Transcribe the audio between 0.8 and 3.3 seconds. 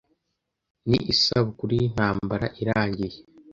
Ni isabukuru y'intambara irangiye.